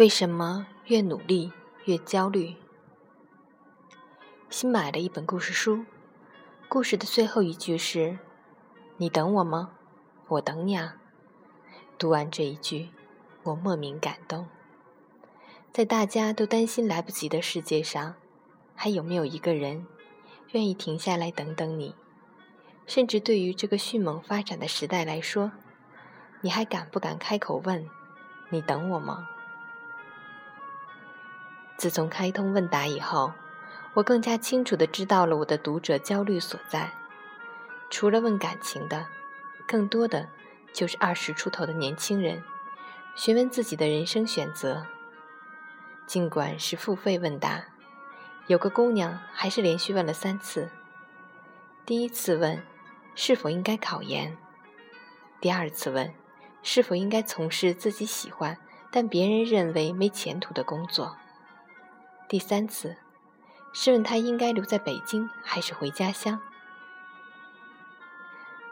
[0.00, 1.52] 为什么越努力
[1.84, 2.56] 越焦虑？
[4.48, 5.84] 新买了一本故事书，
[6.70, 8.18] 故事的最后一句是
[8.96, 9.72] ：“你等我吗？
[10.28, 10.96] 我等你啊。”
[12.00, 12.88] 读完这一句，
[13.42, 14.48] 我莫名感动。
[15.70, 18.14] 在大家都担心来不及的世界上，
[18.74, 19.86] 还有没有一个人
[20.52, 21.94] 愿意停下来等等你？
[22.86, 25.52] 甚至对于这个迅猛发展的时代来说，
[26.40, 27.86] 你还敢不敢开口问
[28.48, 29.28] ：“你等我吗？”
[31.80, 33.32] 自从开通问答以后，
[33.94, 36.90] 我更加清楚地知道了我的读者焦虑所在。
[37.88, 39.06] 除了问感情的，
[39.66, 40.28] 更多的
[40.74, 42.44] 就是二十出头的年轻人
[43.16, 44.84] 询问自己的人生选择。
[46.06, 47.64] 尽管是付费问答，
[48.46, 50.68] 有个姑娘还是连续问了三次。
[51.86, 52.62] 第一次问
[53.14, 54.36] 是否应该考研，
[55.40, 56.12] 第二次问
[56.62, 58.58] 是否应该从事自己喜欢
[58.90, 61.16] 但别人认为没前途的工作。
[62.30, 62.96] 第三次，
[63.72, 66.40] 是问他应该留在北京还是回家乡。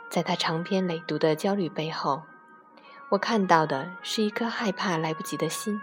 [0.09, 2.23] 在他长篇累牍的焦虑背后，
[3.09, 5.81] 我看到的是一颗害怕来不及的心。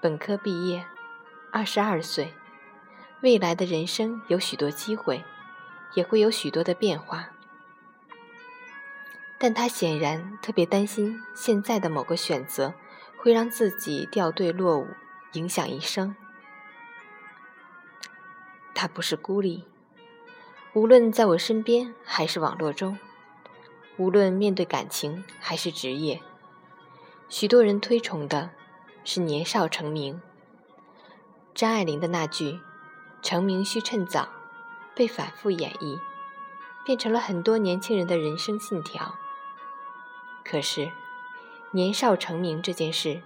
[0.00, 0.86] 本科毕业，
[1.50, 2.32] 二十二岁，
[3.22, 5.24] 未来的人生有许多机会，
[5.94, 7.30] 也会有许多的变化。
[9.40, 12.74] 但他显然特别担心，现在的某个选择
[13.16, 14.88] 会让自己掉队落伍，
[15.34, 16.16] 影响一生。
[18.74, 19.64] 他不是孤立，
[20.72, 22.98] 无论在我身边还是网络中，
[23.96, 26.20] 无论面对感情还是职业，
[27.28, 28.50] 许多人推崇的
[29.04, 30.20] 是年少成名。
[31.54, 32.60] 张爱玲的那句
[33.22, 34.28] “成名需趁早”，
[34.94, 36.00] 被反复演绎，
[36.84, 39.16] 变成了很多年轻人的人生信条。
[40.50, 40.90] 可是，
[41.72, 43.20] 年少成名这件事，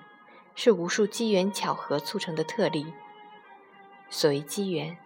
[0.57, 2.93] 是无数机缘巧合促成的特例。
[4.11, 4.99] 所谓机缘，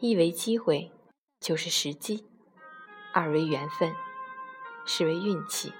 [0.00, 0.90] 一为机会，
[1.38, 2.24] 就是时机；
[3.12, 3.94] 二为缘分，
[4.84, 5.72] 是为运气。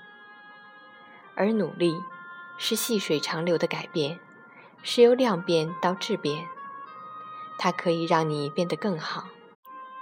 [1.34, 2.00] 而努力，
[2.56, 4.20] 是细水长流的改变，
[4.84, 6.46] 是由量变到质变。
[7.58, 9.24] 它可以让你变得更好，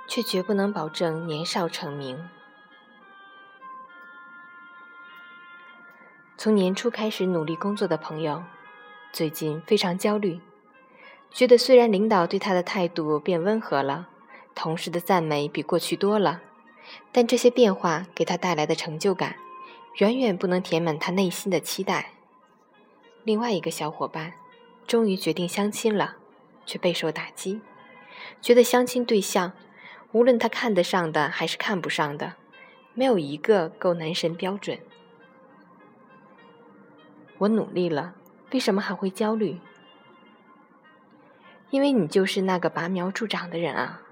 [0.06, 2.28] 却绝不能保证年少成名。
[6.38, 8.44] 从年初开始努力工作的朋友，
[9.12, 10.38] 最近非常焦虑，
[11.32, 14.06] 觉得虽然领导对他的态度变温和了，
[14.54, 16.40] 同事的赞美比过去多了，
[17.10, 19.34] 但这些变化给他带来的成就感，
[19.96, 22.12] 远远不能填满他内心的期待。
[23.24, 24.34] 另外一个小伙伴，
[24.86, 26.18] 终于决定相亲了，
[26.64, 27.60] 却备受打击，
[28.40, 29.54] 觉得相亲对象，
[30.12, 32.34] 无论他看得上的还是看不上的，
[32.94, 34.78] 没有一个够男神标准。
[37.38, 38.14] 我努力了，
[38.52, 39.60] 为什么还会焦虑？
[41.70, 44.02] 因为你就是那个拔苗助长的人啊！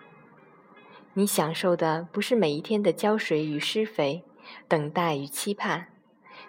[1.14, 4.22] 你享受的不是每一天的浇水与施肥，
[4.68, 5.88] 等待与期盼，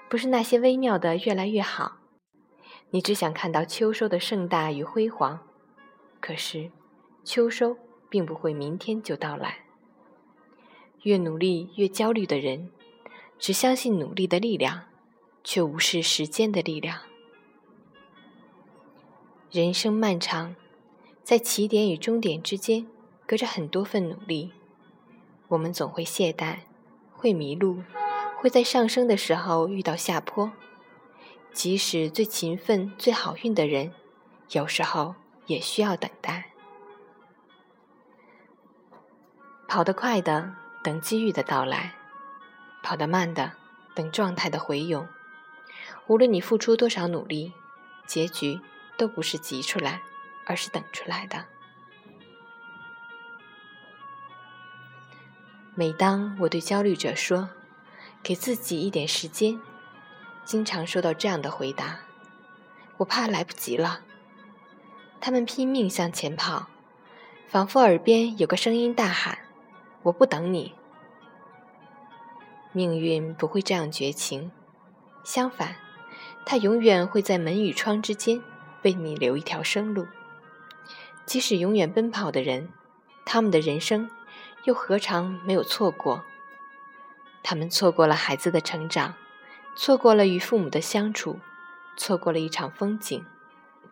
[0.10, 2.00] 不是那些微妙的越来越好。
[2.90, 5.48] 你只想看到秋收的盛大与辉煌，
[6.20, 6.72] 可是
[7.24, 7.78] 秋收
[8.10, 9.60] 并不会明天就到来。
[11.04, 12.70] 越努力越焦虑的人，
[13.40, 14.84] 只相信努力的力量。
[15.50, 17.00] 却无视时间的力量。
[19.50, 20.58] 人生漫长，
[21.24, 22.86] 在起点与终点之间，
[23.26, 24.52] 隔着很多份努力。
[25.48, 26.58] 我们总会懈怠，
[27.14, 27.82] 会迷路，
[28.42, 30.52] 会在上升的时候遇到下坡。
[31.54, 33.94] 即使最勤奋、最好运的人，
[34.52, 35.16] 有时候
[35.46, 36.52] 也需要等待。
[39.66, 40.54] 跑得快的
[40.84, 41.96] 等机遇的到来，
[42.84, 43.54] 跑得慢的
[43.96, 45.08] 等状态的回涌。
[46.08, 47.54] 无论你付出多少努力，
[48.06, 48.60] 结局
[48.98, 50.02] 都不是急出来，
[50.46, 51.46] 而是等出来的。
[55.76, 57.50] 每当我对焦虑者说
[58.24, 59.60] “给自己一点时间”，
[60.44, 62.00] 经常收到这样的回答
[62.98, 64.02] ：“我怕来不及了。”
[65.20, 66.68] 他们拼命向前跑，
[67.48, 69.38] 仿佛耳边有个声音大喊
[70.04, 70.74] ：“我不等你。”
[72.72, 74.52] 命运不会这样绝情，
[75.24, 75.76] 相反。
[76.50, 78.42] 他永远会在门与窗之间
[78.84, 80.08] 为你留一条生路。
[81.26, 82.70] 即使永远奔跑的人，
[83.26, 84.10] 他们的人生
[84.64, 86.24] 又何尝没有错过？
[87.44, 89.16] 他们错过了孩子的成长，
[89.76, 91.42] 错过了与父母的相处，
[91.98, 93.26] 错过了一场风景，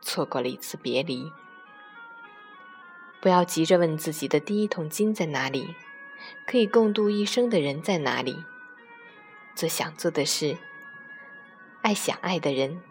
[0.01, 1.29] 错过了一次别离。
[3.19, 5.75] 不要急着问自己的第一桶金在哪里，
[6.47, 8.45] 可以共度一生的人在哪里。
[9.55, 10.57] 做想做的事。
[11.85, 12.81] 爱想爱的人，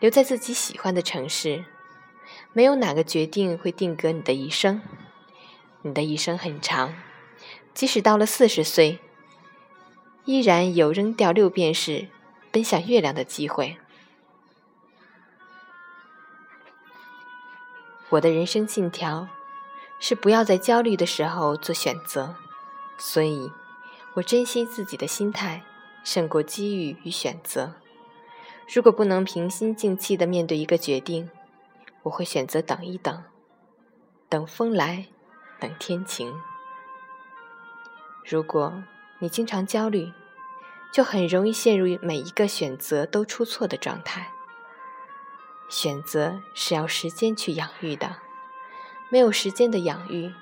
[0.00, 1.64] 留在自己喜欢的城市。
[2.52, 4.82] 没有哪个决定会定格你的一生。
[5.82, 6.96] 你的一生很长，
[7.72, 8.98] 即使到了四十岁，
[10.24, 12.08] 依然有扔掉六便士、
[12.50, 13.76] 奔向月亮的机会。
[18.08, 19.28] 我的人生信条
[20.00, 22.34] 是不要在焦虑的时候做选择，
[22.98, 23.52] 所以
[24.14, 25.62] 我珍惜自己的心态
[26.02, 27.74] 胜过机遇与选择。
[28.68, 31.30] 如果不能平心静气的面对一个决定，
[32.02, 33.22] 我会选择等一等，
[34.28, 35.06] 等风来，
[35.60, 36.34] 等天晴。
[38.24, 38.82] 如果
[39.20, 40.12] 你经常焦虑，
[40.92, 44.32] 就很容易陷入每一个选择都出错的状态。
[45.68, 48.16] 选择是要时间去养育的，
[49.08, 50.32] 没有时间的养育，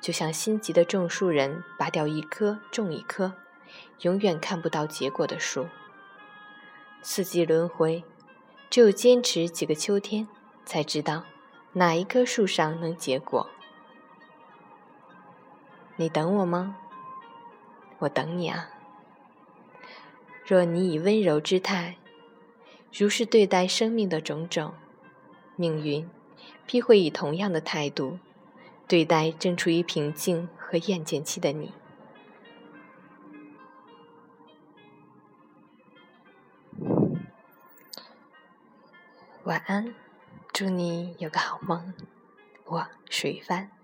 [0.00, 3.32] 就像心急的种树人拔掉一棵种一棵，
[4.02, 5.66] 永远看不到结果的树。
[7.02, 8.04] 四季轮回，
[8.68, 10.28] 只有坚持几个秋天，
[10.64, 11.24] 才知道
[11.72, 13.48] 哪一棵树上能结果。
[15.96, 16.76] 你等我吗？
[18.00, 18.70] 我等你啊。
[20.44, 21.96] 若你以温柔之态。
[22.90, 24.72] 如是对待生命的种种，
[25.56, 26.08] 命运
[26.64, 28.18] 必会以同样的态度
[28.86, 31.74] 对待正处于平静和厌倦期的你。
[39.48, 39.94] 晚安，
[40.52, 41.94] 祝你有个好梦。
[42.66, 43.77] 我许一帆。